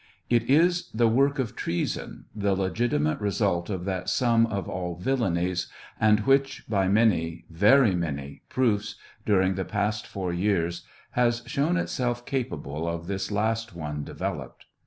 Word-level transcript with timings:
It 0.31 0.49
is 0.49 0.89
the 0.95 1.07
work 1.07 1.37
of 1.37 1.55
treason, 1.55 2.25
the 2.33 2.55
legitimate 2.55 3.19
result 3.19 3.69
of 3.69 3.85
that 3.85 4.09
sum 4.09 4.47
of 4.47 4.67
all 4.67 4.95
villanies, 4.95 5.67
and 5.99 6.21
which, 6.21 6.65
by 6.67 6.87
many, 6.87 7.45
very 7.51 7.93
many, 7.93 8.41
proofs 8.49 8.95
during 9.27 9.53
the 9.53 9.63
past 9.63 10.07
four 10.07 10.33
years, 10.33 10.87
has 11.11 11.43
shown 11.45 11.77
itself 11.77 12.25
capable 12.25 12.87
of 12.87 13.05
this 13.05 13.29
last 13.29 13.75
one 13.75 14.03
developed. 14.03 14.65